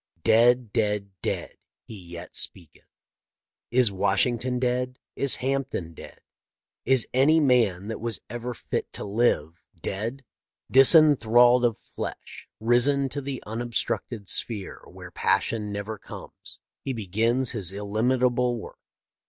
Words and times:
Dead, 0.23 0.73
dead, 0.73 1.11
dead, 1.21 1.57
he 1.83 1.93
yet 1.93 2.35
speaketh. 2.35 2.87
Is 3.69 3.91
Washington 3.91 4.57
dead? 4.57 4.97
Is 5.15 5.35
Hampden 5.35 5.93
dead? 5.93 6.21
Is 6.85 7.07
any 7.13 7.39
man 7.39 7.87
that 7.89 7.99
was 8.01 8.19
ever 8.27 8.55
fit 8.55 8.91
to 8.93 9.03
live 9.03 9.61
dead? 9.79 10.25
Disenthralled 10.71 11.63
of 11.65 11.77
flesh, 11.77 12.49
risen 12.59 13.09
to 13.09 13.21
the 13.21 13.43
unobstructed 13.45 14.27
sphere 14.27 14.81
where 14.87 15.11
passion 15.11 15.71
never 15.71 15.99
comes, 15.99 16.59
he 16.83 16.93
begins 16.93 17.51
his 17.51 17.71
illimitable 17.71 18.57
work. 18.57 18.79